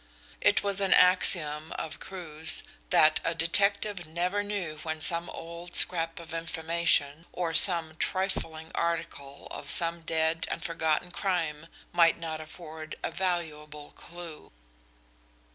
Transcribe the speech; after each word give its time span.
It 0.41 0.63
was 0.63 0.81
an 0.81 0.95
axiom 0.95 1.73
of 1.73 1.99
Crewe's 1.99 2.63
that 2.89 3.19
a 3.23 3.35
detective 3.35 4.07
never 4.07 4.41
knew 4.41 4.79
when 4.81 4.99
some 4.99 5.29
old 5.29 5.75
scrap 5.75 6.17
of 6.19 6.33
information 6.33 7.27
or 7.31 7.53
some 7.53 7.95
trifling 7.97 8.71
article 8.73 9.47
of 9.51 9.69
some 9.69 10.01
dead 10.01 10.47
and 10.49 10.63
forgotten 10.63 11.11
crime 11.11 11.67
might 11.91 12.17
not 12.17 12.41
afford 12.41 12.95
a 13.03 13.11
valuable 13.11 13.91
clue. 13.91 14.51